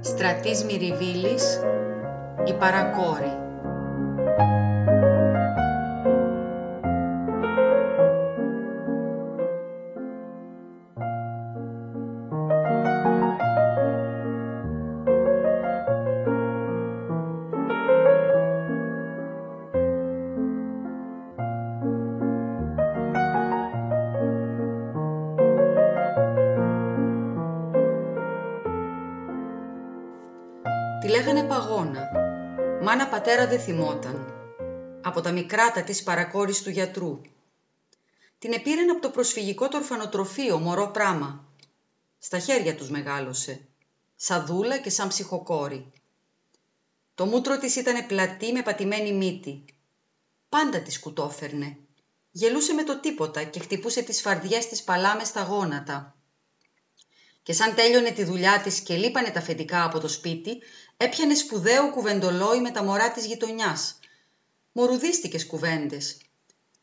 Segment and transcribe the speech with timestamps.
[0.00, 1.60] Στρατής Μυριβίλης,
[2.44, 3.45] η παρακόρη.
[33.46, 34.34] Μάνα πατέρα δεν θυμόταν.
[35.02, 37.20] Από τα μικράτα της παρακόρης του γιατρού.
[38.38, 41.44] Την επήραν από το προσφυγικό το ορφανοτροφείο, μωρό πράμα.
[42.18, 43.60] Στα χέρια τους μεγάλωσε.
[44.16, 45.92] Σαν δούλα και σαν ψυχοκόρη.
[47.14, 49.64] Το μούτρο της ήταν πλατή με πατημένη μύτη.
[50.48, 51.76] Πάντα τη σκουτόφερνε.
[52.30, 56.15] Γελούσε με το τίποτα και χτυπούσε τις φαρδιές της παλάμες στα γόνατα.
[57.46, 60.58] Και σαν τέλειωνε τη δουλειά της και λείπανε τα αφεντικά από το σπίτι,
[60.96, 63.98] έπιανε σπουδαίο κουβεντολόι με τα μωρά της γειτονιάς.
[64.72, 66.16] Μορουδίστικες κουβέντες.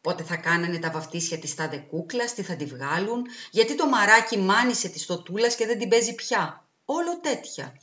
[0.02, 4.38] Πότε θα κάνανε τα βαφτίσια της τάδε κούκλας, τι θα τη βγάλουν, γιατί το μαράκι
[4.38, 6.66] μάνισε της στο τούλας και δεν την παίζει πια.
[6.86, 7.80] Όλο τέτοια.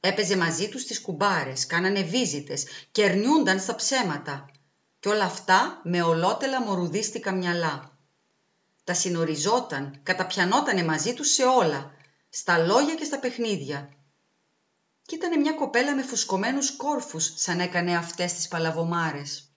[0.00, 4.50] Έπαιζε μαζί τους τις κουμπάρες, κάνανε βίζιτες, κερνιούνταν στα ψέματα.
[5.00, 7.98] Και όλα αυτά με ολότελα μορουδίστικα μυαλά.
[8.84, 11.94] Τα συνοριζόταν, καταπιανότανε μαζί τους σε όλα,
[12.36, 13.94] στα λόγια και στα παιχνίδια
[15.02, 19.52] κι ήταν μια κοπέλα με φουσκωμένους κόρφους σαν έκανε αυτές τις παλαβομάρες.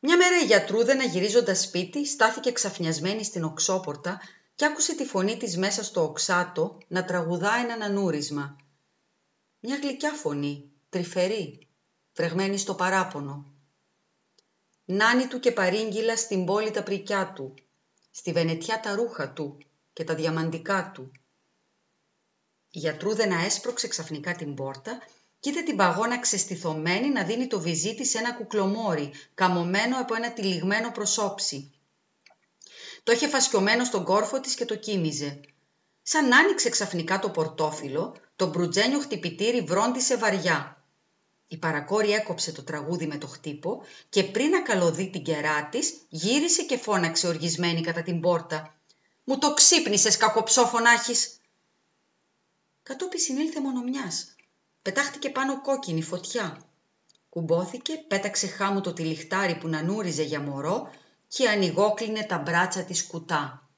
[0.00, 4.20] Μια μέρα η γιατρούδενα γυρίζοντας σπίτι στάθηκε ξαφνιασμένη στην οξόπορτα
[4.54, 8.56] και άκουσε τη φωνή της μέσα στο οξάτο να τραγουδά ένα ανούρισμα.
[9.60, 11.68] Μια γλυκιά φωνή, τρυφερή,
[12.12, 13.52] φρεγμένη στο παράπονο.
[14.84, 17.54] Νάνι του και παρήγγυλα στην πόλη τα πρικιά του,
[18.10, 19.58] στη βενετιά τα ρούχα του
[19.98, 21.12] και τα διαμαντικά του,
[22.70, 24.98] η γιατρούδενα έσπρωξε ξαφνικά την πόρτα
[25.40, 30.32] και είδε την παγώνα ξεστηθωμένη να δίνει το βυζί σε ένα κουκλομόρι, καμωμένο από ένα
[30.32, 31.72] τυλιγμένο προσώψη.
[33.02, 35.40] Το είχε φασκιωμένο στον κόρφο της και το κοίμιζε.
[36.02, 40.84] Σαν άνοιξε ξαφνικά το πορτόφυλλο, το μπρουτζένιο χτυπητήρι βρόντισε βαριά.
[41.46, 45.94] Η παρακόρη έκοψε το τραγούδι με το χτύπο και πριν να καλωδεί την κερά της,
[46.08, 48.77] γύρισε και φώναξε οργισμένη κατά την πόρτα.
[49.28, 51.40] «Μου το ξύπνησες, κακοψόφωνάχης!»
[52.82, 54.34] Κατόπιν συνήλθε μονομιάς.
[54.82, 56.62] Πετάχτηκε πάνω κόκκινη φωτιά.
[57.28, 60.90] Κουμπόθηκε, πέταξε χάμου το τυλιχτάρι που να νούριζε για μωρό
[61.28, 63.68] και ανοιγόκλινε τα μπράτσα της κουτά.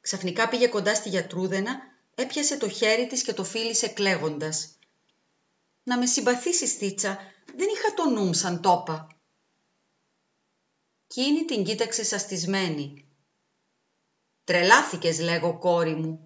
[0.00, 1.80] Ξαφνικά πήγε κοντά στη γιατρούδενα,
[2.14, 4.78] έπιασε το χέρι της και το φίλησε κλαίγοντας.
[5.82, 7.18] «Να με συμπαθήσεις, Θίτσα,
[7.56, 9.06] δεν είχα το νου σαν τόπα».
[11.06, 13.04] Κίνη την κοίταξε σαστισμένη.
[14.50, 16.22] «Τρελάθηκες, λέγω, κόρη μου»,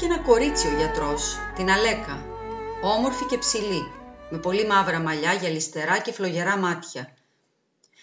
[0.00, 2.24] και ένα κορίτσι ο γιατρός, την Αλέκα,
[2.82, 3.92] όμορφη και ψηλή,
[4.30, 7.14] με πολύ μαύρα μαλλιά, γυαλιστερά και φλογερά μάτια.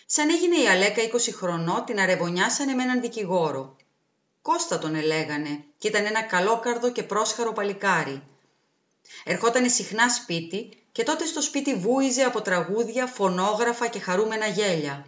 [0.05, 3.75] Σαν έγινε η Αλέκα 20 χρονών, την αρεβωνιάσανε με έναν δικηγόρο.
[4.41, 8.23] Κώστα τον ελέγανε και ήταν ένα καλόκαρδο και πρόσχαρο παλικάρι.
[9.23, 15.05] Ερχότανε συχνά σπίτι και τότε στο σπίτι βούιζε από τραγούδια, φωνόγραφα και χαρούμενα γέλια.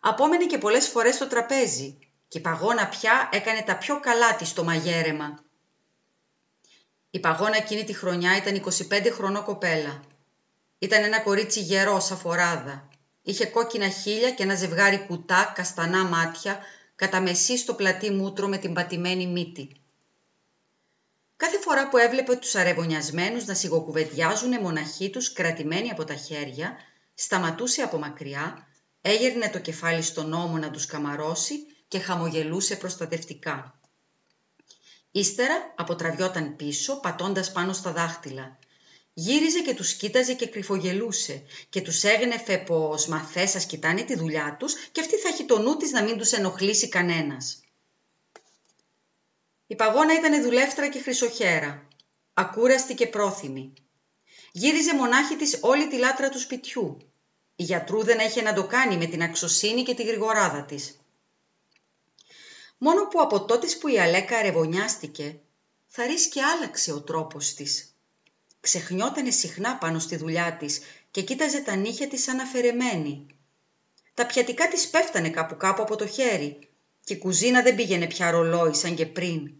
[0.00, 1.98] Απόμενε και πολλές φορές στο τραπέζι
[2.28, 5.42] και η παγώνα πια έκανε τα πιο καλά της στο μαγέρεμα.
[7.14, 10.02] Η παγώνα εκείνη τη χρονιά ήταν 25 χρονό κοπέλα.
[10.78, 12.88] Ήταν ένα κορίτσι γερό σαν φοράδα.
[13.22, 16.58] Είχε κόκκινα χείλια και ένα ζευγάρι κουτά, καστανά μάτια,
[16.96, 19.70] κατά μεσή στο πλατή μούτρο με την πατημένη μύτη.
[21.36, 26.76] Κάθε φορά που έβλεπε τους αρεβωνιασμένους να σιγοκουβεντιάζουν μοναχοί τους κρατημένοι από τα χέρια,
[27.14, 28.66] σταματούσε από μακριά,
[29.00, 31.54] έγερνε το κεφάλι στον ώμο να τους καμαρώσει
[31.88, 33.80] και χαμογελούσε προστατευτικά.
[35.12, 38.58] Ύστερα αποτραβιόταν πίσω, πατώντας πάνω στα δάχτυλα.
[39.14, 44.16] Γύριζε και τους κοίταζε και κρυφογελούσε και τους έγνεφε πως «Μα θες σας κοιτάνε τη
[44.16, 47.60] δουλειά τους και αυτή θα έχει το νου της να μην τους ενοχλήσει κανένας».
[49.66, 51.88] Η παγώνα ήταν δουλεύτρα και χρυσοχέρα,
[52.34, 53.72] ακούραστη και πρόθυμη.
[54.52, 56.98] Γύριζε μονάχη της όλη τη λάτρα του σπιτιού.
[57.56, 61.01] Η γιατρού δεν είχε να το κάνει με την αξοσύνη και τη γρηγοράδα της.
[62.84, 65.40] Μόνο που από τότε που η Αλέκα αρεβωνιάστηκε,
[65.86, 67.96] θα και άλλαξε ο τρόπος της.
[68.60, 70.80] Ξεχνιότανε συχνά πάνω στη δουλειά της
[71.10, 73.26] και κοίταζε τα νύχια της σαν αφαιρεμένη.
[74.14, 76.68] Τα πιατικά της πέφτανε κάπου κάπου από το χέρι
[77.04, 79.52] και η κουζίνα δεν πήγαινε πια ρολόι σαν και πριν.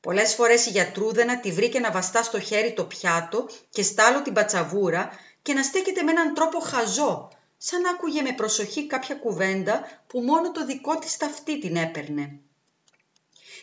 [0.00, 4.32] Πολλές φορές η γιατρούδενα τη βρήκε να βαστά στο χέρι το πιάτο και στάλω την
[4.32, 5.10] πατσαβούρα
[5.42, 10.20] και να στέκεται με έναν τρόπο χαζό, σαν να άκουγε με προσοχή κάποια κουβέντα που
[10.20, 12.40] μόνο το δικό της ταυτί την έπαιρνε.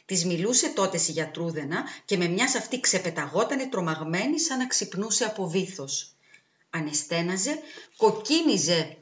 [0.06, 5.48] Της μιλούσε τότε η γιατρούδενα και με μιας αυτή ξεπεταγότανε τρομαγμένη σαν να ξυπνούσε από
[5.48, 6.16] βήθος.
[6.70, 7.60] Ανεστέναζε,
[7.98, 8.98] κοκκίνιζε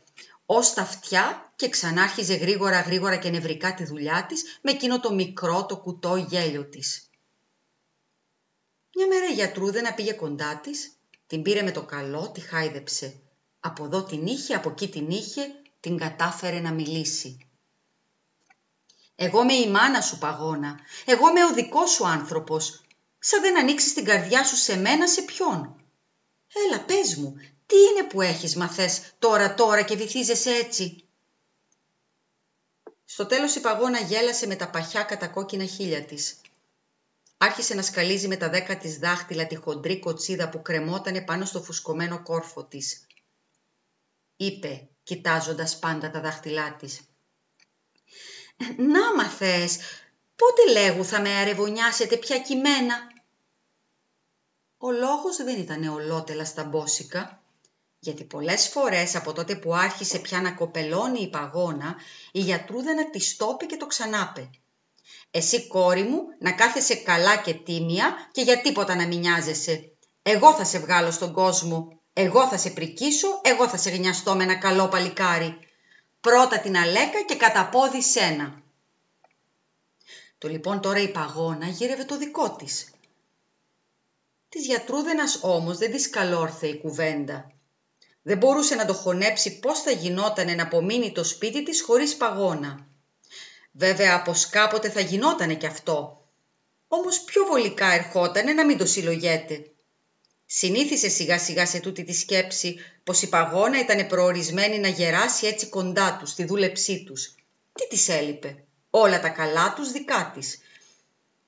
[0.45, 5.13] ως τα αυτιά και ξανάρχιζε γρήγορα γρήγορα και νευρικά τη δουλειά της με εκείνο το
[5.13, 7.10] μικρό το κουτό γέλιο της.
[8.96, 10.92] Μια μέρα η γιατρούδενα πήγε κοντά της,
[11.28, 13.22] την πήρε με το καλό, τη χάιδεψε.
[13.65, 15.42] Από εδώ την είχε, από εκεί την είχε,
[15.80, 17.38] την κατάφερε να μιλήσει.
[19.15, 20.80] Εγώ είμαι η μάνα σου παγώνα.
[21.06, 22.81] Εγώ είμαι ο δικός σου άνθρωπος.
[23.19, 25.75] Σαν δεν ανοίξεις την καρδιά σου σε μένα, σε ποιον;
[26.54, 27.33] Έλα, πες μου,
[27.65, 31.04] τι είναι που έχεις μαθές τώρα τώρα και βυθίζεσαι έτσι;
[33.06, 36.42] Στο τέλος η παγώνα γέλασε με τα παχιά κατακόκκινα χείλια της.
[37.38, 41.62] Άρχισε να σκαλίζει με τα δέκα της δάχτυλα τη χοντρή κοτσίδα που κρεμότανε πάνω στο
[41.62, 43.06] φουσκωμένο κόρφο της.
[44.45, 47.01] Είπε, κοιτάζοντας πάντα τα δάχτυλά της.
[48.78, 49.78] «Να μαθες,
[50.36, 52.95] πότε λέγου θα με αρεβωνιάσετε πια κειμένα»
[54.78, 57.44] Ο λόγος δεν ήταν ολότελα στα μπόσικα,
[58.00, 61.96] γιατί πολλές φορές από τότε που άρχισε πια να κοπελώνει η παγώνα,
[62.31, 64.50] η γιατρούδα τη στόπει και το ξανάπε.
[65.31, 69.92] Εσύ κόρη μου να κάθεσαι καλά και τίμια και για τίποτα να μην νοιάζεσαι.
[70.22, 72.03] Εγώ θα σε βγάλω στον κόσμο.
[72.13, 75.57] Εγώ θα σε πρικίσω, εγώ θα σε γνιαστώ με ένα καλό παλικάρι.
[76.21, 78.62] Πρώτα την Αλέκα και κατά πόδι σένα.
[80.38, 82.92] Το λοιπόν τώρα η παγώνα γύρευε το δικό της.
[84.50, 87.51] Της γιατρούδενας όμως δεν της καλόρθε η κουβέντα.
[88.21, 92.88] Δεν μπορούσε να το χωνέψει πώς θα γινόταν να απομείνει το σπίτι της χωρίς παγώνα.
[93.71, 96.27] Βέβαια από κάποτε θα γινότανε κι αυτό.
[96.88, 99.73] Όμως πιο βολικά ερχότανε να μην το συλλογέται.
[100.56, 105.68] Συνήθισε σιγά σιγά σε τούτη τη σκέψη πως η παγώνα ήταν προορισμένη να γεράσει έτσι
[105.68, 107.36] κοντά τους, στη δούλεψή τους.
[107.74, 110.60] Τι της έλειπε; Όλα τα καλά τους δικά της.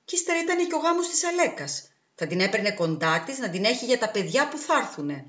[0.04, 1.88] Κι ύστερα ήταν και ο γάμος της Αλέκας.
[2.14, 5.24] Θα την έπαιρνε κοντά της να την έχει για τα παιδιά που θα έρθουνε.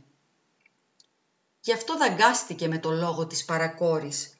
[1.61, 4.37] Γι' αυτό δαγκάστηκε με το λόγο της παρακόρης.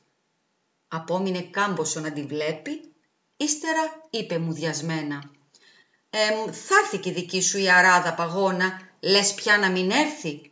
[0.88, 2.94] Απόμεινε κάμποσο να τη βλέπει,
[3.38, 5.32] ύστερα είπε μουδιασμένα.
[6.10, 10.52] «Ε, θα έρθει και η δική σου η αράδα παγώνα, λες πια να μην έρθει».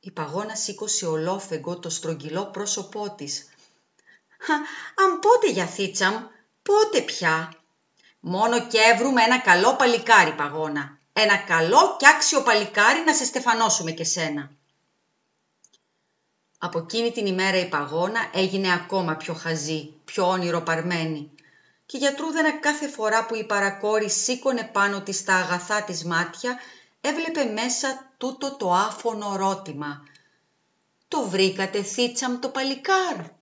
[0.00, 3.48] Η παγώνα σήκωσε ολόφεγγο το στρογγυλό πρόσωπό της.
[4.94, 6.30] «Αν πότε για θίτσα μου,
[6.62, 7.54] πότε πια».
[8.20, 10.98] «Μόνο και έβρουμε ένα καλό παλικάρι παγώνα.
[11.12, 14.50] Ένα καλό και άξιο παλικάρι να σε στεφανώσουμε και σένα».
[16.62, 21.30] Από εκείνη την ημέρα η παγώνα έγινε ακόμα πιο χαζή, πιο όνειρο-παρμένη.
[21.86, 26.58] Και η γιατρούδενα κάθε φορά που η παρακόρη σήκωνε πάνω της τα αγαθά της μάτια,
[27.00, 30.02] έβλεπε μέσα τούτο το άφωνο ρώτημα.
[31.08, 33.39] «Το βρήκατε, θίτσαμ, το παλικάρ»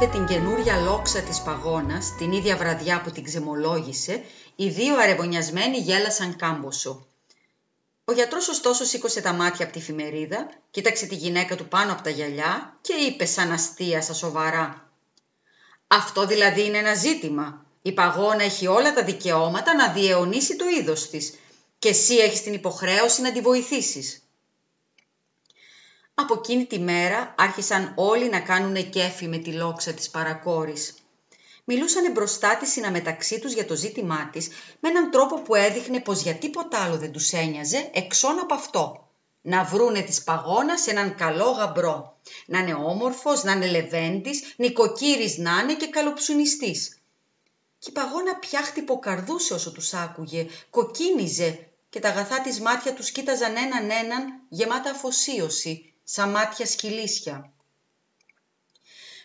[0.00, 4.24] είπε την καινούρια λόξα της παγώνας, την ίδια βραδιά που την ξεμολόγησε,
[4.56, 7.06] οι δύο αρεβωνιασμένοι γέλασαν κάμποσο.
[8.04, 12.02] Ο γιατρός ωστόσο σήκωσε τα μάτια από τη φημερίδα, κοίταξε τη γυναίκα του πάνω από
[12.02, 14.90] τα γυαλιά και είπε σαν αστεία στα σοβαρά.
[15.86, 17.64] «Αυτό δηλαδή είναι ένα ζήτημα.
[17.82, 21.34] Η παγόνα έχει όλα τα δικαιώματα να διαιωνίσει το είδος της
[21.78, 24.22] και εσύ έχεις την υποχρέωση να τη βοηθήσεις».
[26.20, 30.94] Από εκείνη τη μέρα άρχισαν όλοι να κάνουν κέφι με τη λόξα της παρακόρης
[31.70, 34.48] μιλούσαν μπροστά της συναμεταξύ τους για το ζήτημά της
[34.80, 39.08] με έναν τρόπο που έδειχνε πως για τίποτα άλλο δεν τους ένοιαζε εξών από αυτό.
[39.40, 42.18] Να βρούνε της παγώνας σε έναν καλό γαμπρό.
[42.46, 46.98] Να είναι όμορφος, να είναι λεβέντης, νοικοκύρης να είναι και καλοψουνιστής.
[47.78, 53.10] Και η παγώνα πια χτυποκαρδούσε όσο τους άκουγε, κοκκίνιζε και τα αγαθά της μάτια τους
[53.10, 57.52] κοίταζαν έναν έναν γεμάτα αφοσίωση, σαν μάτια σκυλίσια.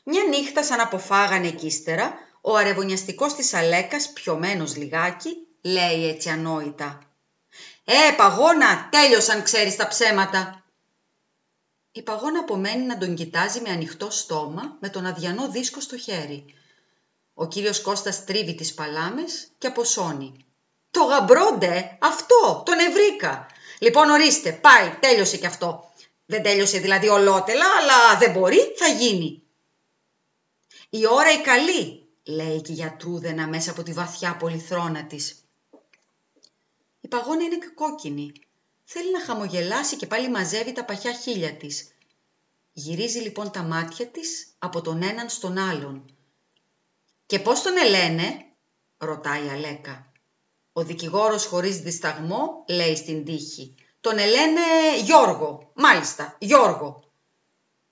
[0.03, 6.99] Μια νύχτα σαν αποφάγανε κι ύστερα, ο αρεβωνιαστικός της Αλέκας, πιωμένος λιγάκι, λέει έτσι ανόητα.
[7.83, 10.63] «Ε, παγώνα, τέλειωσαν ξέρεις τα ψέματα».
[11.91, 16.45] Η παγώνα απομένει να τον κοιτάζει με ανοιχτό στόμα, με τον αδιανό δίσκο στο χέρι.
[17.33, 20.45] Ο κύριος Κώστας τρίβει τις παλάμες και αποσώνει.
[20.91, 23.47] «Το γαμπρόντε, αυτό, τον ευρήκα.
[23.79, 25.91] Λοιπόν, ορίστε, πάει, τέλειωσε κι αυτό.
[26.33, 29.43] Δεν τέλειωσε δηλαδή ολότελα, αλλά δεν μπορεί, θα γίνει».
[30.89, 35.35] «Η ώρα η καλή», λέει και η γιατρούδενα μέσα από τη βαθιά πολυθρόνα της.
[37.01, 38.31] Η παγόνα είναι κόκκινη.
[38.83, 41.95] Θέλει να χαμογελάσει και πάλι μαζεύει τα παχιά χείλια της.
[42.71, 46.05] Γυρίζει λοιπόν τα μάτια της από τον έναν στον άλλον.
[47.25, 48.45] «Και πώς τον ελένε»
[48.97, 50.11] ρωτάει η Αλέκα.
[50.73, 53.75] Ο δικηγόρος χωρίς δισταγμό λέει στην τύχη.
[54.03, 54.61] «Τον ελένε
[55.03, 57.03] Γιώργο, μάλιστα, Γιώργο».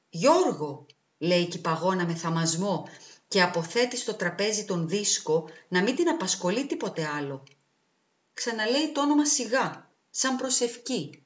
[0.09, 0.85] «Γιώργο»,
[1.17, 2.89] λέει και η παγώνα με θαμασμό
[3.27, 7.43] και αποθέτει στο τραπέζι τον δίσκο να μην την απασχολεί τίποτε άλλο.
[8.33, 11.23] Ξαναλέει το όνομα σιγά, σαν προσευχή.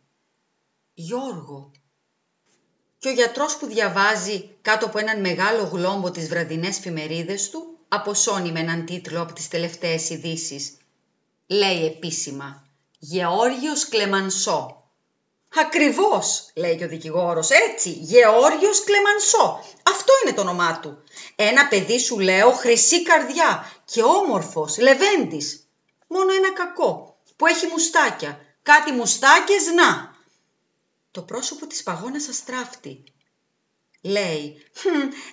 [0.93, 1.71] Γιώργο.
[2.97, 8.51] Και ο γιατρός που διαβάζει κάτω από έναν μεγάλο γλόμπο τις βραδινές φημερίδες του, αποσώνει
[8.51, 10.77] με έναν τίτλο από τις τελευταίες ειδήσεις.
[11.47, 12.64] Λέει επίσημα
[13.07, 14.83] «Γεώργιος Κλεμανσό».
[15.55, 19.63] «Ακριβώς», λέει και ο δικηγόρος, «έτσι, Γεώργιος Κλεμανσό.
[19.83, 21.03] Αυτό είναι το όνομά του.
[21.35, 25.67] Ένα παιδί σου λέω χρυσή καρδιά και όμορφος, λεβέντης.
[26.07, 28.39] Μόνο ένα κακό, που έχει μουστάκια.
[28.61, 30.15] Κάτι μουστάκες, να.
[31.11, 33.03] Το πρόσωπο της παγώνας αστράφτει.
[34.01, 34.65] Λέει,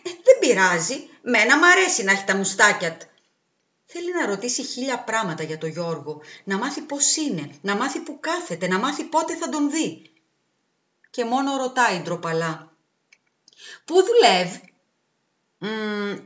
[0.03, 3.07] ε, δεν πειράζει, μένα μ' αρέσει να έχει τα μουστάκια του.
[3.95, 8.21] Θέλει να ρωτήσει χίλια πράγματα για τον Γιώργο, να μάθει πώς είναι, να μάθει που
[8.21, 10.11] κάθεται, να μάθει πότε θα τον δει.
[11.11, 12.73] Και μόνο ρωτάει ντροπαλά.
[13.85, 14.75] Πού δουλεύει;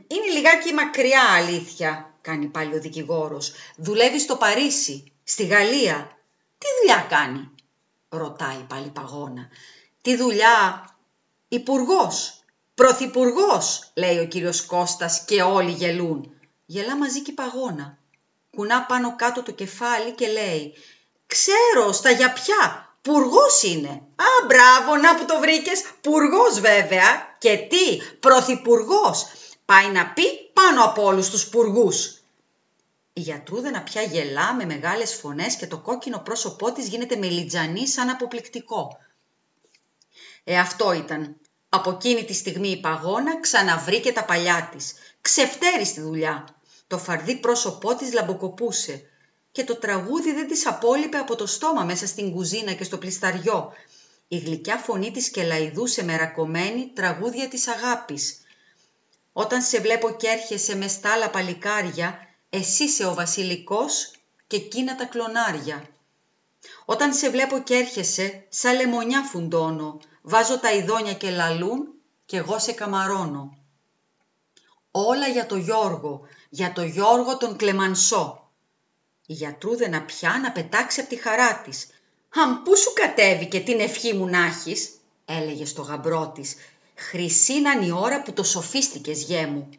[0.07, 3.51] είναι λιγάκι μακριά αλήθεια, κάνει πάλι ο δικηγόρος.
[3.75, 6.17] Δουλεύει στο Παρίσι, στη Γαλλία.
[6.57, 7.49] Τι δουλειά κάνει,
[8.09, 9.47] ρωτάει πάλι παγώνα.
[10.01, 10.89] Τι δουλειά,
[11.47, 12.43] υπουργός,
[12.75, 16.36] πρωθυπουργός, λέει ο κύριος Κώστας και όλοι γελούν.
[16.69, 17.97] Γελά μαζί και η παγώνα.
[18.55, 20.73] Κουνά πάνω κάτω το κεφάλι και λέει
[21.27, 23.89] «Ξέρω, στα για ποια, πουργός είναι».
[24.15, 27.35] «Α, μπράβο, να που το βρήκες, πουργός βέβαια».
[27.37, 29.25] «Και τι, πρωθυπουργός».
[29.65, 32.05] Πάει να πει πάνω από όλους τους πουργούς.
[33.13, 38.09] Η γιατρούδενα πια γελά με μεγάλες φωνές και το κόκκινο πρόσωπό της γίνεται μελιτζανή σαν
[38.09, 38.97] αποπληκτικό.
[40.43, 41.35] Ε, αυτό ήταν.
[41.69, 44.93] Από εκείνη τη στιγμή η παγώνα ξαναβρήκε τα παλιά της.
[45.21, 46.56] Ξεφτέρει στη δουλειά.
[46.87, 49.01] Το φαρδί πρόσωπό της λαμποκοπούσε
[49.51, 53.73] και το τραγούδι δεν της απόλυπε από το στόμα μέσα στην κουζίνα και στο πλισταριό.
[54.27, 58.37] Η γλυκιά φωνή της κελαϊδούσε μερακωμένη τραγούδια της αγάπης.
[59.33, 64.11] Όταν σε βλέπω και έρχεσαι με στάλα παλικάρια, εσύ είσαι ο βασιλικός
[64.47, 65.87] και εκείνα τα κλονάρια.
[66.85, 71.93] Όταν σε βλέπω και έρχεσαι, σαν λεμονιά φουντώνω, βάζω τα ειδόνια και λαλούν
[72.25, 73.57] και εγώ σε καμαρώνω.
[75.05, 78.49] Όλα για το Γιώργο, για το Γιώργο τον Κλεμανσό.
[79.25, 81.87] Η γιατρούδενα πια να πετάξει από τη χαρά της.
[82.29, 84.89] «Αμ, πού σου κατέβηκε την ευχή μου να έχεις»,
[85.25, 86.55] έλεγε στο γαμπρό της.
[86.95, 89.69] «Χρυσή η ώρα που το σοφίστηκες, γέ μου».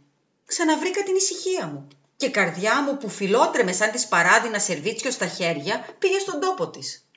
[0.47, 5.27] Ξαναβρήκα την ησυχία μου και η καρδιά μου που φιλότρεμε σαν της παράδινα σερβίτσιο στα
[5.27, 7.08] χέρια πήγε στον τόπο της.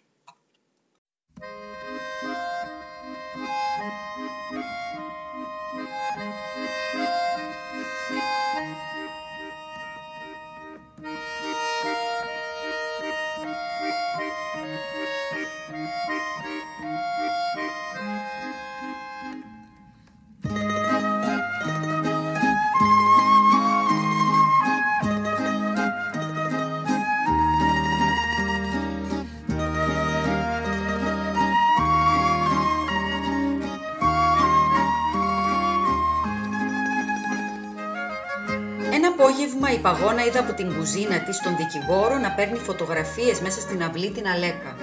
[39.72, 44.12] Η Παγώνα είδε από την κουζίνα της τον δικηγόρο να παίρνει φωτογραφίες μέσα στην αυλή
[44.12, 44.76] την Αλέκα.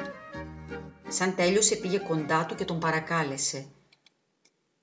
[1.08, 3.66] Σαν τέλειωσε πήγε κοντά του και τον παρακάλεσε.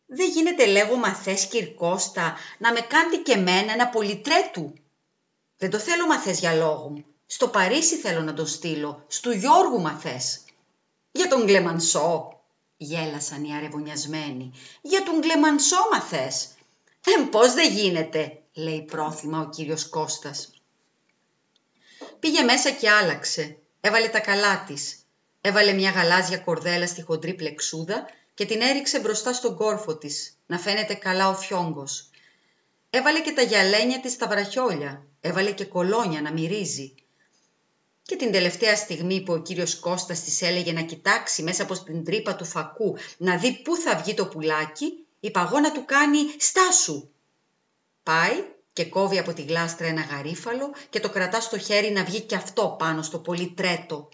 [0.05, 4.73] «Δεν γίνεται λέγω μαθές Κυρκώστα να με κάνετε και μένα ένα πολυτρέτου.
[5.57, 7.05] Δεν το θέλω μαθές για λόγο μου.
[7.25, 10.41] Στο Παρίσι θέλω να τον στείλω, στου Γιώργου μαθές.
[11.11, 12.39] Για τον Γκλεμανσό,
[12.77, 14.51] γέλασαν οι αρεβωνιασμένοι.
[14.81, 16.47] Για τον Γκλεμανσό μαθές.
[17.05, 20.49] Ε, πώς δεν γίνεται, λέει πρόθυμα ο κύριος Κώστας.
[22.19, 23.57] Πήγε μέσα και άλλαξε.
[23.81, 24.97] Έβαλε τα καλά της.
[25.41, 30.59] Έβαλε μια γαλάζια κορδέλα στη χοντρή πλεξούδα και την έριξε μπροστά στον κόρφο της, να
[30.59, 32.09] φαίνεται καλά ο φιόγκος.
[32.89, 35.05] Έβαλε και τα γυαλένια της στα βραχιόλια.
[35.21, 36.93] Έβαλε και κολόνια να μυρίζει.
[38.01, 42.03] Και την τελευταία στιγμή που ο κύριος Κώστας της έλεγε να κοιτάξει μέσα από την
[42.03, 47.09] τρύπα του φακού να δει πού θα βγει το πουλάκι, η παγώνα του κάνει «Στάσου!»
[48.05, 48.43] Πάει
[48.73, 52.35] και κόβει από τη γλάστρα ένα γαρίφαλο και το κρατά στο χέρι να βγει και
[52.35, 54.09] αυτό πάνω στο πολύ τρέτο.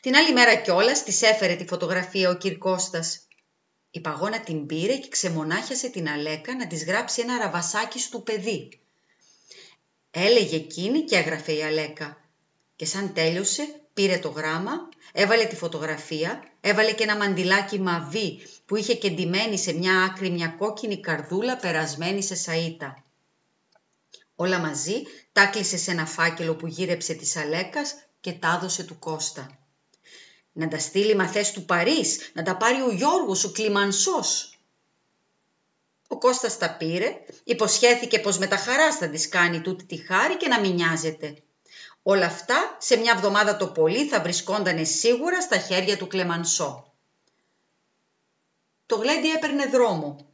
[0.00, 3.20] Την άλλη μέρα κιόλας της έφερε τη φωτογραφία ο κυρ Κώστας.
[3.90, 8.80] Η παγώνα την πήρε και ξεμονάχιασε την Αλέκα να της γράψει ένα ραβασάκι στο παιδί.
[10.10, 12.29] Έλεγε εκείνη και έγραφε η Αλέκα.
[12.80, 18.76] Και σαν τέλειωσε πήρε το γράμμα, έβαλε τη φωτογραφία, έβαλε και ένα μαντιλάκι μαβί που
[18.76, 22.94] είχε κεντυμένη σε μια άκρη μια κόκκινη καρδούλα περασμένη σε σαΐτα.
[24.34, 28.98] Όλα μαζί τα κλείσε σε ένα φάκελο που γύρεψε της Αλέκας και τα έδωσε του
[28.98, 29.58] Κώστα.
[30.52, 34.58] Να τα στείλει μαθές του Παρίς, να τα πάρει ο Γιώργος, ο Κλιμανσός.
[36.08, 40.36] Ο Κώστας τα πήρε, υποσχέθηκε πως με τα χαράς θα της κάνει τούτη τη χάρη
[40.36, 41.42] και να μην νοιάζεται.
[42.02, 46.92] Όλα αυτά σε μια εβδομάδα το πολύ θα βρισκόντανε σίγουρα στα χέρια του Κλεμανσό.
[48.86, 50.30] Το γλέντι έπαιρνε δρόμο.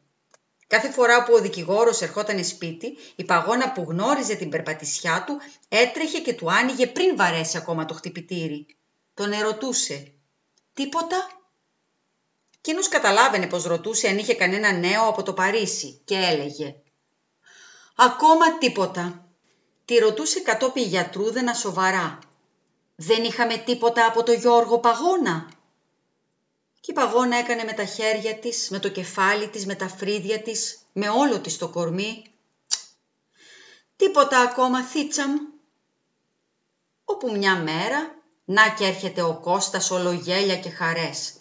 [0.67, 6.21] Κάθε φορά που ο δικηγόρος ερχόταν σπίτι, η παγώνα που γνώριζε την περπατησιά του έτρεχε
[6.21, 8.67] και του άνοιγε πριν βαρέσει ακόμα το χτυπητήρι.
[9.15, 10.13] Τον ερωτούσε.
[10.73, 11.27] «Τίποτα»
[12.69, 16.75] Εκείνος καταλάβαινε πως ρωτούσε αν είχε κανένα νέο από το Παρίσι και έλεγε
[17.97, 19.26] «Ακόμα τίποτα».
[19.87, 22.19] Τη ρωτούσε κατόπιν γιατρούδενα σοβαρά.
[22.97, 25.49] «Δεν είχαμε τίποτα από το Γιώργο Παγώνα».
[26.81, 30.43] Και η Παγώνα έκανε με τα χέρια της, με το κεφάλι της, με τα φρύδια
[30.43, 32.25] της, με όλο της το κορμί.
[33.97, 35.41] «Τίποτα ακόμα, θίτσα μου».
[37.05, 41.35] Όπου μια μέρα, να και έρχεται ο Κώστας ολογέλια και χαρές.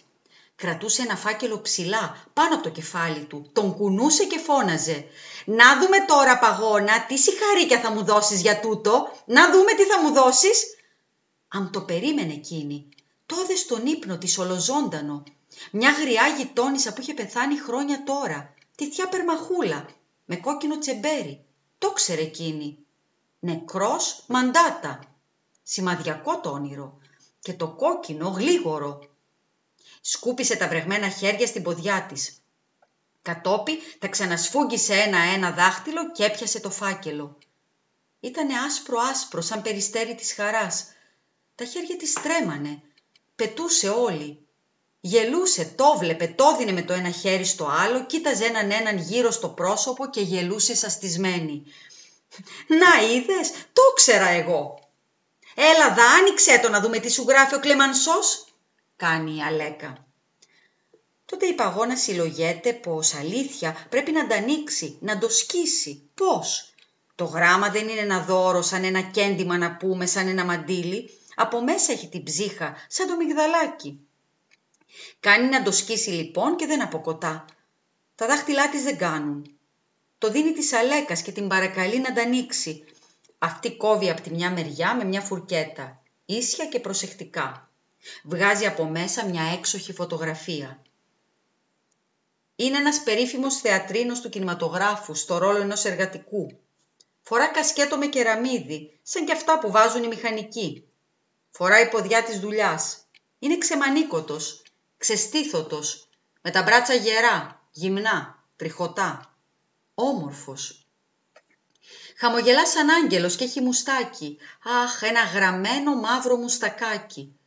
[0.55, 3.49] Κρατούσε ένα φάκελο ψηλά, πάνω από το κεφάλι του.
[3.53, 5.05] Τον κουνούσε και φώναζε.
[5.45, 9.11] «Να δούμε τώρα, παγώνα, τι συγχαρήκια θα μου δώσεις για τούτο.
[9.25, 10.75] Να δούμε τι θα μου δώσεις».
[11.47, 12.89] Αν το περίμενε εκείνη.
[13.25, 15.23] Το στον ύπνο της ολοζώντανο.
[15.71, 18.53] Μια γριά γειτόνισσα που είχε πεθάνει χρόνια τώρα.
[18.75, 19.85] Τη θιά περμαχούλα,
[20.25, 21.45] με κόκκινο τσεμπέρι.
[21.77, 22.77] Το ξέρε εκείνη.
[23.39, 24.99] Νεκρός μαντάτα.
[25.63, 26.97] Σημαδιακό το όνειρο.
[27.39, 29.14] Και το κόκκινο γλίγορο
[30.01, 32.37] σκούπισε τα βρεγμένα χέρια στην ποδιά της.
[33.21, 37.37] Κατόπι τα ξανασφούγγισε ένα-ένα δάχτυλο και έπιασε το φάκελο.
[38.19, 40.85] Ήτανε άσπρο-άσπρο σαν περιστέρι της χαράς.
[41.55, 42.81] Τα χέρια της τρέμανε.
[43.35, 44.47] Πετούσε όλη.
[44.99, 49.31] Γελούσε, το βλέπε, το δίνε με το ένα χέρι στο άλλο, κοίταζε έναν έναν γύρω
[49.31, 51.63] στο πρόσωπο και γελούσε σαστισμένη.
[52.67, 54.79] «Να είδες, το ξέρα εγώ».
[55.55, 58.44] «Έλα δα, άνοιξέ το να δούμε τι σου γράφει ο Κλεμανσός»,
[58.95, 60.05] κάνει η Αλέκα.
[61.25, 66.09] Τότε η παγώνα συλλογέται πως αλήθεια πρέπει να τα ανοίξει, να το σκίσει.
[66.13, 66.73] Πώς;
[67.15, 71.09] Το γράμμα δεν είναι ένα δώρο σαν ένα κέντημα να πούμε, σαν ένα μαντίλι.
[71.35, 73.99] Από μέσα έχει την ψύχα, σαν το μυγδαλάκι.
[75.19, 77.45] Κάνει να το σκίσει λοιπόν και δεν αποκοτά.
[78.15, 79.57] Τα δάχτυλά της δεν κάνουν.
[80.17, 82.83] Το δίνει της Αλέκας και την παρακαλεί να τα ανοίξει.
[83.37, 87.64] Αυτή κόβει από τη μια μεριά με μια φουρκέτα, ίσια και προσεκτικά.
[88.23, 90.81] Βγάζει από μέσα μια έξοχη φωτογραφία.
[92.55, 96.59] Είναι ένας περίφημος θεατρίνος του κινηματογράφου στο ρόλο ενός εργατικού.
[97.21, 100.87] Φορά κασκέτο με κεραμίδι, σαν και αυτά που βάζουν οι μηχανικοί.
[101.51, 102.97] Φοράει ποδιά της δουλειάς.
[103.39, 104.61] Είναι ξεμανίκοτος,
[104.97, 106.09] ξεστήθωτος,
[106.41, 109.35] με τα μπράτσα γερά, γυμνά, τριχωτά.
[109.93, 110.87] Όμορφος.
[112.17, 114.37] Χαμογελά σαν άγγελος και έχει μουστάκι.
[114.83, 117.39] Αχ, ένα γραμμένο μαύρο μουστακάκι.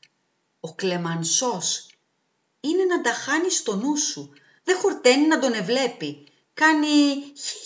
[0.61, 1.87] Ο Κλεμανσός
[2.61, 4.33] είναι να τα χάνει στο νου σου.
[4.65, 6.27] Δεν χορταίνει να τον εβλέπει.
[6.55, 6.87] Κάνει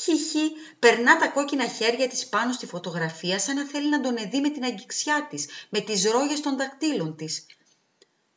[0.02, 4.40] χι περνά τα κόκκινα χέρια της πάνω στη φωτογραφία σαν να θέλει να τον εδεί
[4.40, 7.46] με την αγγιξιά της, με τις ρόγες των δακτύλων της.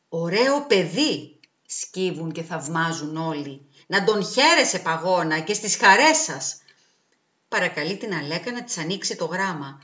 [0.08, 3.66] «Ωραίο παιδί!» σκύβουν και θαυμάζουν όλοι.
[3.86, 6.60] «Να τον χαίρεσαι παγώνα και στις χαρές σας!»
[7.48, 9.82] παρακαλεί την Αλέκα να της ανοίξει το γράμμα.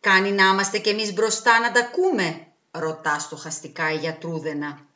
[0.00, 4.86] «Κάνει να είμαστε κι εμείς μπροστά να τα ακούμε», ρωτάς στοχαστικά η γιατρούδενα.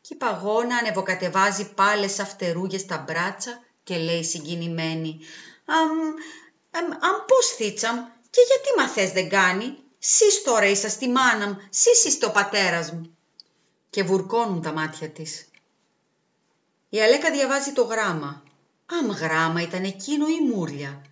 [0.00, 5.20] Και η παγώνα ανεβοκατεβάζει πάλες αυτερούγες στα μπράτσα και λέει συγκινημένη
[5.64, 5.90] «Αμ,
[6.70, 7.96] αμ, πώς θίτσαμ
[8.30, 12.92] και γιατί μαθές δεν κάνει, σεις τώρα είσαι τη μάνα μου, σεις είστε ο πατέρας
[12.92, 13.16] μου»
[13.90, 15.48] και βουρκώνουν τα μάτια της.
[16.88, 18.42] Η Αλέκα διαβάζει το γράμμα.
[18.86, 21.02] Αμ γράμμα ήταν εκείνο ή μούρλια.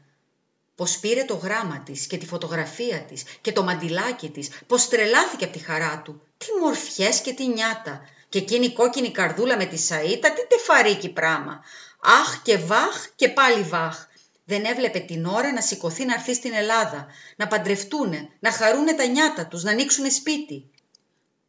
[0.80, 5.44] Πως πήρε το γράμμα της και τη φωτογραφία της και το μαντιλάκι της, πως τρελάθηκε
[5.44, 6.22] από τη χαρά του.
[6.38, 8.00] Τι μορφιές και τι νιάτα.
[8.28, 11.64] Και εκείνη η κόκκινη καρδούλα με τη σαΐτα, τι τεφαρίκι πράμα.
[12.00, 14.06] Αχ και βάχ και πάλι βάχ.
[14.44, 19.06] Δεν έβλεπε την ώρα να σηκωθεί να έρθει στην Ελλάδα, να παντρευτούνε, να χαρούνε τα
[19.06, 20.70] νιάτα τους, να ανοίξουνε σπίτι.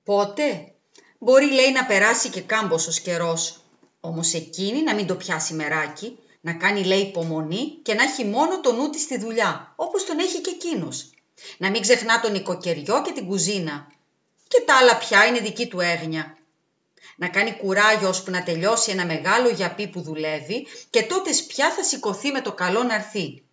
[0.04, 0.74] Πότε;
[1.18, 3.64] Μπορεί λέει να περάσει και κάμποσος καιρός.
[4.00, 8.60] Όμως εκείνη να μην το πιάσει μεράκι, να κάνει λέει υπομονή και να έχει μόνο
[8.60, 11.10] το νου της στη δουλειά, όπως τον έχει και εκείνος.
[11.58, 13.92] Να μην ξεχνά τον οικοκαιριό και την κουζίνα.
[14.48, 16.38] Και τα άλλα πια είναι δική του έγνοια.
[17.16, 21.84] Να κάνει κουράγιο ώσπου να τελειώσει ένα μεγάλο γιαπί που δουλεύει και τότε πια θα
[21.84, 23.44] σηκωθεί με το καλό να έρθει.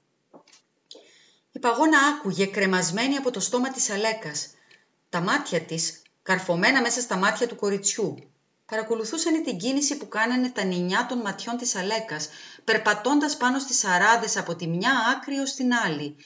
[1.52, 4.50] Η παγώνα άκουγε κρεμασμένη από το στόμα της Αλέκας.
[5.08, 8.30] Τα μάτια της καρφωμένα μέσα στα μάτια του κοριτσιού
[8.68, 12.28] παρακολουθούσαν την κίνηση που κάνανε τα νηνιά των ματιών της Αλέκας,
[12.64, 16.16] περπατώντας πάνω στις αράδες από τη μια άκρη ως την άλλη.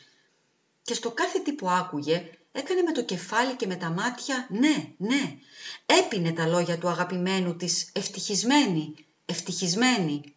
[0.82, 4.92] Και στο κάθε τι που άκουγε, έκανε με το κεφάλι και με τα μάτια «ναι,
[4.96, 5.38] ναι».
[5.86, 8.94] Έπινε τα λόγια του αγαπημένου της «ευτυχισμένη,
[9.26, 10.34] ευτυχισμένη».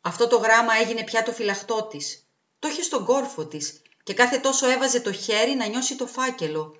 [0.00, 2.26] Αυτό το γράμμα έγινε πια το φυλαχτό της.
[2.58, 6.76] Το είχε στον κόρφο της και κάθε τόσο έβαζε το χέρι να νιώσει το φάκελο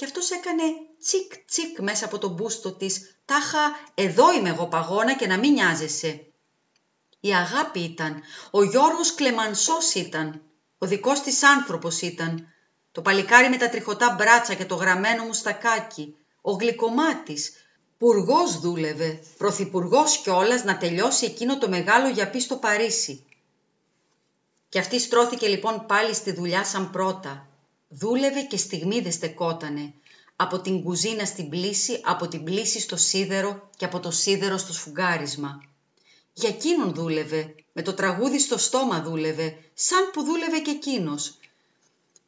[0.00, 0.62] και αυτός έκανε
[1.00, 3.58] τσικ τσικ μέσα από το μπούστο της, τάχα
[3.94, 6.26] εδώ είμαι εγώ παγώνα και να μην νοιάζεσαι.
[7.20, 10.42] Η αγάπη ήταν, ο Γιώργος Κλεμανσός ήταν,
[10.78, 12.46] ο δικός της άνθρωπος ήταν,
[12.92, 17.52] το παλικάρι με τα τριχωτά μπράτσα και το γραμμένο μου στακάκι, ο γλυκομάτης,
[17.98, 23.24] πουργός δούλευε, πρωθυπουργός κιόλας να τελειώσει εκείνο το μεγάλο γιαπί στο Παρίσι.
[24.68, 27.49] Και αυτή στρώθηκε λοιπόν πάλι στη δουλειά σαν πρώτα,
[27.92, 29.92] Δούλευε και στιγμή δεν στεκότανε.
[30.36, 34.72] Από την κουζίνα στην πλήση, από την πλήση στο σίδερο και από το σίδερο στο
[34.72, 35.62] σφουγγάρισμα.
[36.32, 41.38] Για εκείνον δούλευε, με το τραγούδι στο στόμα δούλευε, σαν που δούλευε και εκείνος.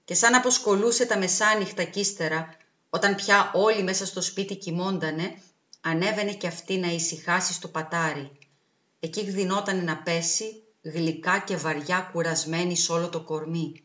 [0.04, 2.56] Και σαν αποσκολούσε τα μεσάνυχτα κύστερα,
[2.90, 5.42] όταν πια όλοι μέσα στο σπίτι κοιμώντανε,
[5.80, 8.30] ανέβαινε και αυτή να ησυχάσει στο πατάρι.
[9.00, 13.82] Εκεί γδινότανε να πέσει, γλυκά και βαριά κουρασμένη σ' όλο το κορμί.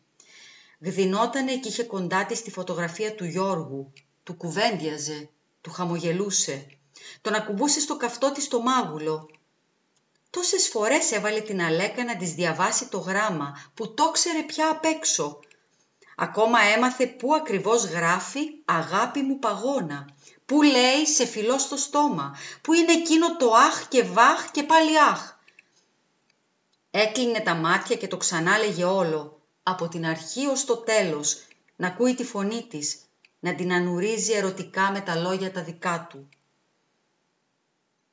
[0.80, 3.94] Γδινότανε και είχε κοντά της τη φωτογραφία του Γιώργου.
[4.24, 5.30] Του κουβέντιαζε,
[5.62, 6.68] του χαμογελούσε.
[7.22, 9.30] Τον ακουμπούσε στο καυτό της το μάγουλο.
[10.30, 14.86] Τόσες φορές έβαλε την Αλέκα να της διαβάσει το γράμμα που το ξέρε πια απ'
[14.86, 15.40] έξω.
[16.18, 22.74] Ακόμα έμαθε πού ακριβώς γράφει «Αγάπη μου παγώνα», πού λέει «Σε φιλό στο στόμα», πού
[22.74, 25.38] είναι εκείνο το «Αχ» και «Βαχ» και πάλι «Αχ».
[26.92, 29.37] Έκλεινε τα μάτια και το ξανά λέγε όλο
[29.70, 31.38] από την αρχή ως το τέλος,
[31.76, 32.98] να ακούει τη φωνή της,
[33.40, 36.30] να την ανουρίζει ερωτικά με τα λόγια τα δικά του.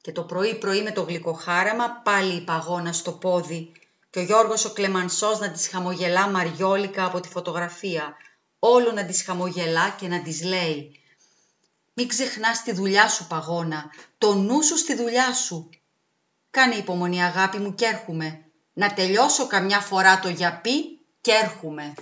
[0.00, 3.72] Και το πρωί-πρωί με το γλυκοχάραμα πάλι η παγώνα στο πόδι
[4.10, 8.16] και ο Γιώργος ο Κλεμανσός να της χαμογελά μαριόλικα από τη φωτογραφία,
[8.58, 11.00] όλο να της χαμογελά και να της λέει
[11.94, 15.70] «Μην ξεχνάς τη δουλειά σου, παγώνα, το νου σου στη δουλειά σου.
[16.50, 20.93] Κάνε υπομονή αγάπη μου και έρχομαι, να τελειώσω καμιά φορά το γιαπί
[21.24, 21.94] και έρχομαι.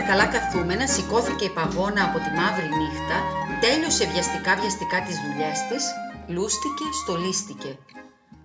[0.00, 3.22] Καλά καθούμενα σηκώθηκε η παγώνα από τη μαύρη νύχτα,
[3.60, 5.84] τέλειωσε βιαστικά βιαστικά τις δουλειές της,
[6.28, 7.78] λούστηκε, στολίστηκε.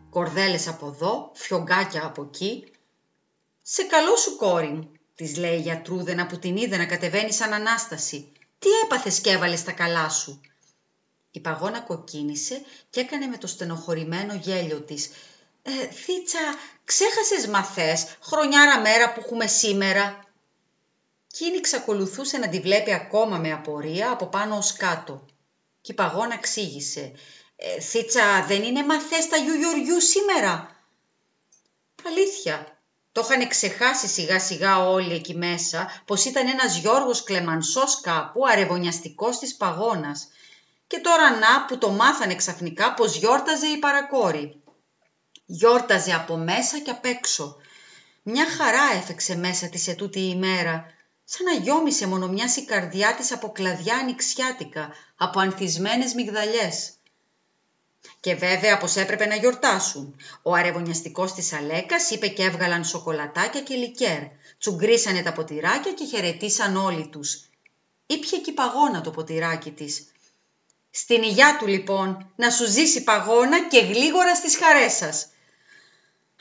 [0.09, 2.71] Κορδέλες από εδώ, φιωγκάκια από εκεί.
[3.61, 7.53] «Σε καλό σου κόρη μου», της λέει η γιατρούδενα που την είδε να κατεβαίνει σαν
[7.53, 8.31] Ανάσταση.
[8.59, 10.41] «Τι έπαθες και έβαλες τα καλά σου».
[11.31, 15.09] Η παγώνα κοκκίνησε και έκανε με το στενοχωρημένο γέλιο της
[15.63, 16.39] Ε, θίτσα,
[16.85, 20.19] ξέχασες μαθές, χρονιάρα μέρα που έχουμε σήμερα.
[21.37, 25.25] Κίνη εξακολουθούσε να τη βλέπει ακόμα με απορία από πάνω ως κάτω.
[25.81, 27.11] Και η παγώνα ξύγησε.
[27.55, 30.75] Ε, θίτσα, δεν είναι μαθές τα γιου σήμερα;
[32.05, 32.79] Αλήθεια,
[33.11, 39.39] το είχαν ξεχάσει σιγά σιγά όλοι εκεί μέσα πως ήταν ένας Γιώργος Κλεμανσός κάπου αρεβωνιαστικός
[39.39, 40.27] της παγώνας.
[40.87, 44.63] Και τώρα να που το μάθανε ξαφνικά πως γιόρταζε η παρακόρη.
[45.45, 47.57] Γιόρταζε από μέσα και απ' έξω.
[48.23, 50.95] Μια χαρά έφεξε μέσα της ετούτη η ημέρα,
[51.29, 56.93] σαν να γιόμισε μόνο μιας η καρδιά της από κλαδιά ανοιξιάτικα, από ανθισμένες μυγδαλιές.
[58.19, 60.15] Και βέβαια πως έπρεπε να γιορτάσουν.
[60.41, 64.19] Ο αρεβωνιαστικός της Αλέκας είπε και έβγαλαν σοκολατάκια και λικέρ.
[64.57, 67.49] Τσουγκρίσανε τα ποτηράκια και χαιρετήσαν όλοι τους.
[68.05, 70.11] Ήπιε και παγώνα το ποτηράκι της.
[70.91, 75.27] Στην υγειά του λοιπόν, να σου ζήσει παγώνα και γλίγορα στις χαρές σας.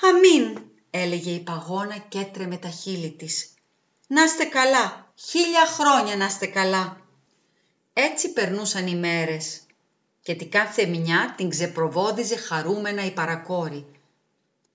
[0.01, 3.56] Αμήν, έλεγε η παγώνα και έτρεμε τα χείλη της.
[4.07, 7.01] Να είστε καλά, χίλια χρόνια να είστε καλά.
[7.93, 9.61] Έτσι περνούσαν οι μέρες
[10.23, 13.87] και τη κάθε μια την ξεπροβόδιζε χαρούμενα η παρακόρη.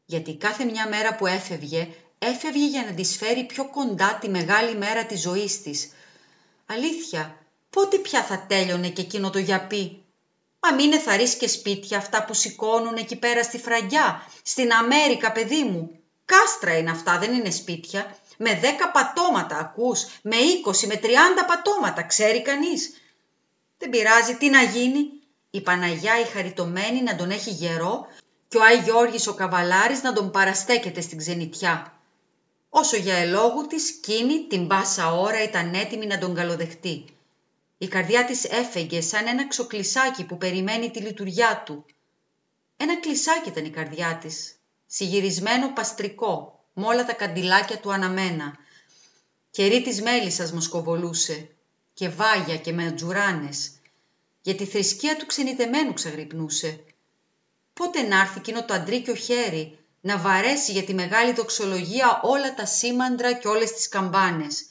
[0.06, 1.88] Γιατί κάθε μια μέρα που έφευγε,
[2.20, 5.92] έφευγε για να της φέρει πιο κοντά τη μεγάλη μέρα της ζωής της.
[6.66, 7.38] Αλήθεια,
[7.70, 10.04] πότε πια θα τέλειωνε και εκείνο το γιαπί;
[10.60, 15.64] Μα μην εθαρρείς και σπίτια αυτά που σηκώνουν εκεί πέρα στη φραγκιά, στην Αμέρικα παιδί
[15.64, 16.00] μου.
[16.26, 18.18] Κάστρα είναι αυτά, δεν είναι σπίτια.
[18.44, 22.94] Με δέκα πατώματα ακούς, με είκοσι, με τριάντα πατώματα, ξέρει κανείς.
[23.78, 25.10] Δεν πειράζει, τι να γίνει,
[25.50, 28.08] η Παναγιά η χαριτωμένη να τον έχει γερό
[28.48, 31.94] και ο Άι Γιώργης ο Καβαλάρης να τον παραστέκεται στην ξενιτιά.
[32.70, 37.06] Όσο για ελόγου της, εκείνη την πάσα ώρα ήταν έτοιμη να τον καλοδεχτεί.
[37.78, 41.86] Η καρδιά της έφεγε σαν ένα ξοκλισάκι που περιμένει τη λειτουργιά του.
[42.78, 48.58] Ένα κλεισάκι ήταν η καρδιά της, συγυρισμένο παστρικό, με όλα τα καντιλάκια του αναμένα.
[49.52, 51.50] Κερί της μέλισσας μοσκοβολούσε
[51.94, 53.72] και βάγια και με τζουράνες
[54.42, 56.84] για τη θρησκεία του ξενιτεμένου ξαγρυπνούσε.
[57.74, 62.66] Πότε να έρθει εκείνο το αντρίκιο χέρι να βαρέσει για τη μεγάλη δοξολογία όλα τα
[62.66, 64.66] σήμαντρα και όλες τις καμπάνες.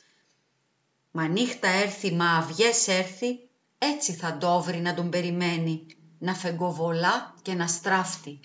[1.10, 3.38] Μα νύχτα έρθει, μα αυγές έρθει,
[3.78, 5.86] έτσι θα το να τον περιμένει,
[6.18, 8.40] να φεγκοβολά και να στράφτει.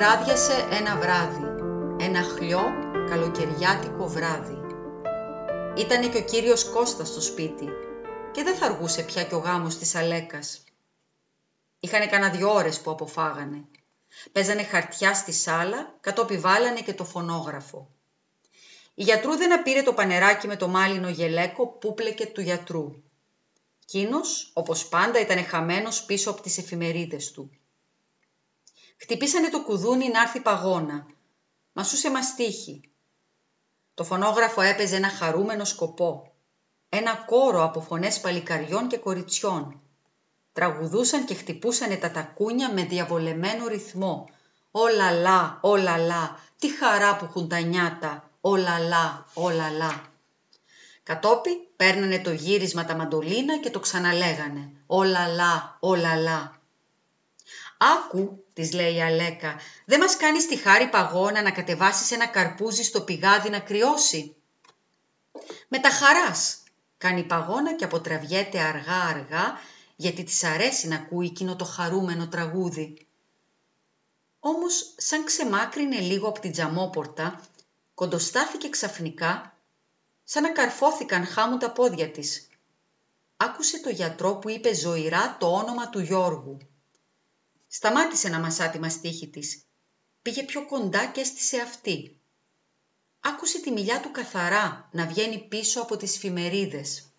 [0.00, 1.44] Βράδιασε ένα βράδυ,
[2.04, 2.62] ένα χλιό
[3.08, 4.58] καλοκαιριάτικο βράδυ.
[5.76, 7.68] Ήτανε και ο κύριος Κώστας στο σπίτι
[8.32, 10.64] και δεν θα αργούσε πια και ο γάμος της Αλέκας.
[11.80, 13.64] Είχανε κανένα δυο ώρες που αποφάγανε.
[14.32, 17.88] Παίζανε χαρτιά στη σάλα, κατόπι βάλανε και το φωνόγραφο.
[18.94, 23.02] Η γιατρούδενα πήρε το πανεράκι με το μάλινο γελέκο που πλεκε του γιατρού.
[23.84, 27.50] Κίνος, όπως πάντα, ήταν χαμένος πίσω από τις εφημερίδες του.
[29.02, 31.06] Χτυπήσανε το κουδούνι να έρθει παγώνα.
[31.72, 32.80] Μασούσε μαστίχη.
[33.94, 36.32] Το φωνόγραφο έπαιζε ένα χαρούμενο σκοπό.
[36.88, 39.80] Ένα κόρο από φωνές παλικαριών και κοριτσιών.
[40.52, 44.28] Τραγουδούσαν και χτυπούσανε τα τακούνια με διαβολεμένο ρυθμό.
[44.70, 48.30] Όλα λα, όλα λα, τι χαρά που έχουν τα νιάτα.
[48.40, 50.02] Όλα λα, όλα λα.
[51.02, 54.72] Κατόπι παίρνανε το γύρισμα τα μαντολίνα και το ξαναλέγανε.
[54.86, 56.59] Όλα λα, όλα λα.
[57.82, 62.82] «Άκου», της λέει η Αλέκα, «δεν μας κάνεις τη χάρη παγώνα να κατεβάσεις ένα καρπούζι
[62.82, 64.36] στο πηγάδι να κρυώσει».
[65.68, 66.62] «Με τα χαράς»,
[66.98, 69.58] κάνει παγώνα και αποτραβιέται αργά-αργά
[69.96, 73.06] γιατί της αρέσει να ακούει εκείνο το χαρούμενο τραγούδι.
[74.40, 77.40] Όμως, σαν ξεμάκρυνε λίγο από την τζαμόπορτα,
[77.94, 79.56] κοντοστάθηκε ξαφνικά,
[80.24, 82.48] σαν να καρφώθηκαν χάμου τα πόδια της.
[83.36, 86.58] Άκουσε το γιατρό που είπε ζωηρά το όνομα του Γιώργου.
[87.72, 89.62] Σταμάτησε να μασά τη μαστίχη της.
[90.22, 92.20] Πήγε πιο κοντά και έστησε αυτή.
[93.20, 97.12] Άκουσε τη μιλιά του καθαρά να βγαίνει πίσω από τις φημερίδες.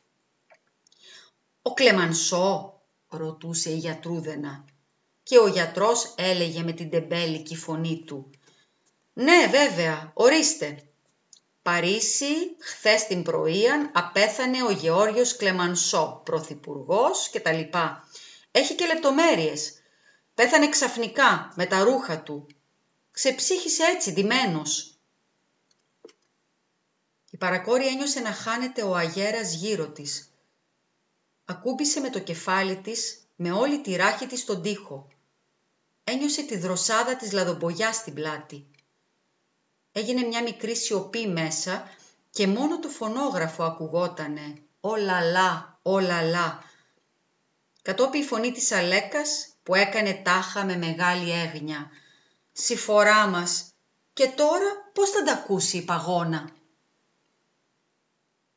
[1.62, 4.66] «Ο Κλεμανσό» ρωτούσε η γιατρούδενα
[5.24, 8.30] και ο γιατρός έλεγε με την τεμπέλικη φωνή του
[9.14, 10.84] «Ναι, βέβαια, ορίστε».
[11.62, 18.08] Παρίσι, χθες την πρωία, απέθανε ο Γεώργιος Κλεμανσό, πρωθυπουργός και τα λοιπά.
[18.52, 19.81] Έχει και λεπτομέρειες.
[20.42, 22.48] Πέθανε ξαφνικά, με τα ρούχα του.
[23.12, 25.00] Ξεψύχησε έτσι, ντυμένος.
[27.30, 30.34] Η παρακόρη ένιωσε να χάνεται ο αγέρας γύρω της.
[31.46, 35.08] Ακούμπησε με το κεφάλι της, με όλη τη ράχη της στον τοίχο.
[36.04, 38.66] Ένιωσε τη δροσάδα της λαδομπογιάς στην πλάτη.
[39.92, 41.90] Έγινε μια μικρή σιωπή μέσα
[42.32, 44.62] και μόνο το φωνόγραφο ακουγότανε.
[44.80, 46.64] «Όλα λα, όλα λα».
[47.82, 51.90] Κατόπιν η φωνή της Αλέκας που έκανε τάχα με μεγάλη έγνοια.
[52.52, 53.74] «Συφορά μας,
[54.14, 56.50] και τώρα πώς θα τα ακούσει η παγώνα»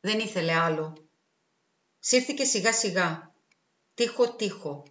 [0.00, 1.08] Δεν ήθελε άλλο.
[1.98, 3.34] Σύρθηκε σιγά σιγά,
[3.94, 4.82] τείχο τείχο.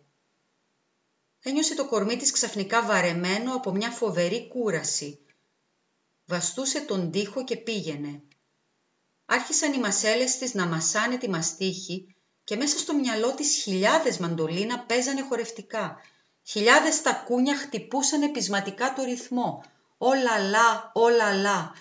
[1.40, 5.26] Ένιωσε το κορμί της ξαφνικά βαρεμένο από μια φοβερή κούραση.
[6.26, 8.24] Βαστούσε τον τείχο και πήγαινε.
[9.26, 14.80] Άρχισαν οι μασέλες της να μασάνε τη μαστίχη και μέσα στο μυαλό της χιλιάδες μαντολίνα
[14.80, 15.98] παίζανε χορευτικά.
[16.44, 19.64] Χιλιάδες τακούνια χτυπούσαν επισματικά το ρυθμό.
[19.98, 21.72] Όλα λα, όλα λα.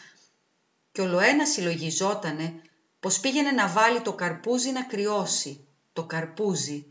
[0.93, 2.63] Κι ολοένα συλλογιζότανε
[3.01, 6.87] πως πήγαινε να βάλει το καρπούζι να κρυώσει, το καρπούζι.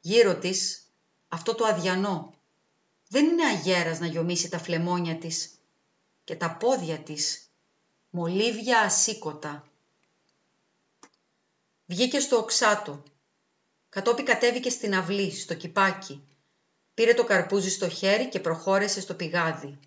[0.00, 0.82] Γύρω της,
[1.28, 2.34] αυτό το αδιανό,
[3.08, 5.50] δεν είναι αγέρας να γιομίσει τα φλεμόνια της
[6.24, 7.50] και τα πόδια της,
[8.10, 9.71] μολύβια ασήκωτα.
[11.92, 13.02] Βγήκε στο οξάτο,
[13.88, 16.24] κατόπι κατέβηκε στην αυλή, στο κυπάκι,
[16.94, 19.78] πήρε το καρπούζι στο χέρι και προχώρησε στο πηγάδι.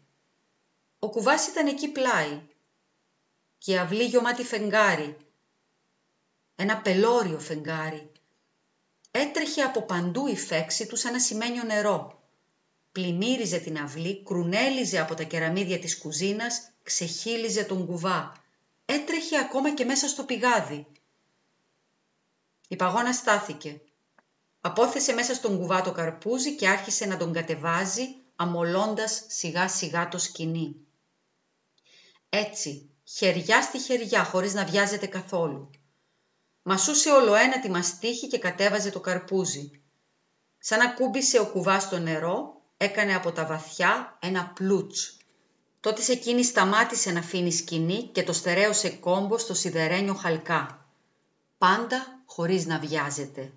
[1.00, 2.42] Ο κουβάς ήταν εκεί πλάι,
[3.58, 5.18] και η αυλή γεμάτη φεγγάρι.
[6.56, 8.12] Ένα πελώριο φεγγάρι.
[9.12, 12.24] Έτρεχε από παντού η φέξη του σαν ένα σημαίνιο νερό.
[12.92, 18.44] Πλημμύριζε την αυλή, κρουνέλιζε από τα κεραμίδια της κουζίνας, ξεχύλιζε τον κουβά.
[18.86, 20.88] Έτρεχε ακόμα και μέσα στο πηγάδι.
[22.68, 23.82] Η παγώνα στάθηκε.
[24.62, 30.18] Απόθεσε μέσα στον κουβά το καρπούζι και άρχισε να τον κατεβάζει, αμολώντας σιγά σιγά το
[30.18, 30.76] σκηνή.
[32.30, 35.70] Έτσι, χεριά στη χεριά, χωρίς να βιάζεται καθόλου.
[36.62, 37.10] Μασούσε
[37.44, 39.82] ένα τη μαστίχη και κατέβαζε το καρπούζι.
[40.58, 45.18] Σαν να κούμπησε ο κουβάς στο νερό, έκανε από τα βαθιά ένα πλούτς.
[45.80, 50.85] Τότε εκείνη σταμάτησε να αφήνει σκηνή και το στερέωσε κόμπο στο σιδερένιο χαλκά.
[51.58, 53.54] Πάντα χωρίς να βιάζεται.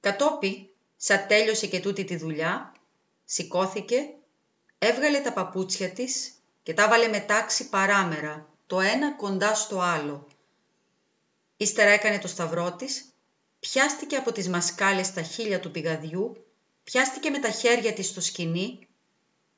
[0.00, 2.72] Κατόπι, σαν τέλειωσε και τούτη τη δουλειά,
[3.24, 3.96] σηκώθηκε,
[4.78, 6.32] έβγαλε τα παπούτσια της
[6.62, 10.26] και τα βάλε μετάξι παράμερα, το ένα κοντά στο άλλο.
[11.56, 13.04] Ύστερα έκανε το σταυρό της,
[13.60, 16.44] πιάστηκε από τις μασκάλες τα χείλια του πηγαδιού,
[16.84, 18.88] πιάστηκε με τα χέρια της στο σκηνή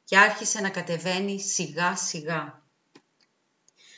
[0.04, 2.62] και άρχισε να κατεβαίνει σιγά σιγά.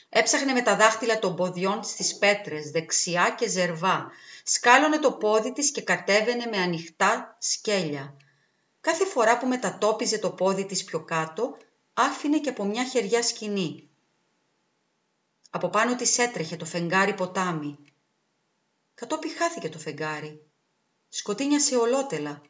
[0.08, 4.10] Έψαχνε με τα δάχτυλα των ποδιών στις πέτρες, δεξιά και ζερβά.
[4.44, 8.16] Σκάλωνε το πόδι της και κατέβαινε με ανοιχτά σκέλια.
[8.80, 11.56] Κάθε φορά που μετατόπιζε το πόδι της πιο κάτω,
[11.94, 13.88] άφηνε και από μια χεριά σκηνή.
[15.50, 17.78] Από πάνω της έτρεχε το φεγγάρι ποτάμι.
[18.94, 20.42] Κατόπι χάθηκε το φεγγάρι.
[21.08, 22.42] Σκοτίνιασε ολότελα.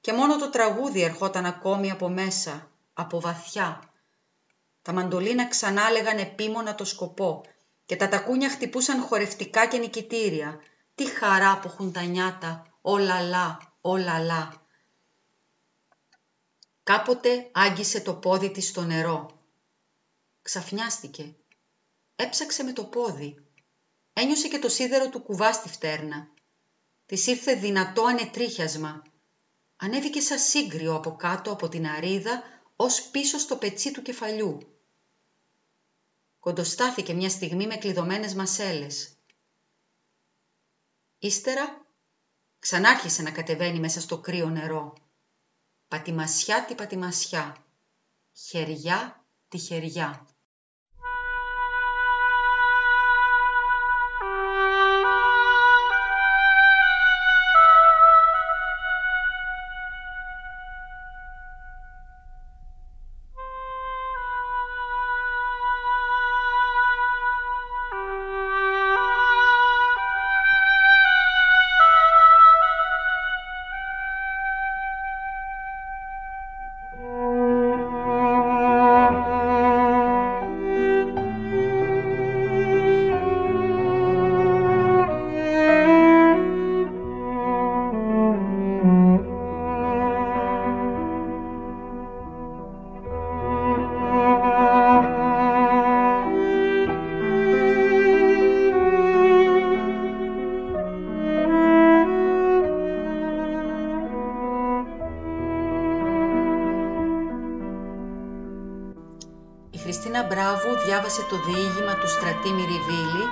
[0.00, 3.91] Και μόνο το τραγούδι ερχόταν ακόμη από μέσα, από βαθιά.
[4.82, 7.44] Τα μαντολίνα ξανά λέγαν επίμονα το σκοπό
[7.86, 10.60] και τα τακούνια χτυπούσαν χορευτικά και νικητήρια.
[10.94, 14.52] Τι χαρά που έχουν τα νιάτα, όλα λα, όλα λα.
[16.82, 19.30] Κάποτε άγγισε το πόδι της στο νερό.
[20.42, 21.34] Ξαφνιάστηκε.
[22.16, 23.44] Έψαξε με το πόδι.
[24.12, 26.28] Ένιωσε και το σίδερο του κουβά στη φτέρνα.
[27.06, 29.02] Της ήρθε δυνατό ανετρίχιασμα.
[29.76, 32.42] Ανέβηκε σαν σύγκριο από κάτω από την αρίδα
[32.76, 34.76] ως πίσω στο πετσί του κεφαλιού.
[36.40, 39.16] Κοντοστάθηκε μια στιγμή με κλειδωμένες μασέλες.
[41.18, 41.86] Ύστερα
[42.58, 44.94] ξανάρχισε να κατεβαίνει μέσα στο κρύο νερό.
[45.88, 47.64] Πατημασιά τη πατημασιά,
[48.32, 50.26] χεριά τη χεριά.
[111.12, 113.24] Μπράβου διάβασε το διήγημα του Στρατή Μυριβίλη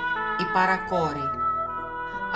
[0.43, 1.27] «Η Παρακόρη».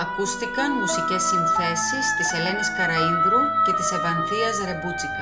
[0.04, 5.15] Ακούστηκαν μουσικές συνθέσεις της Ελένης Καραΐνδρου και της Ευανθίας Ρεμπούτσικα.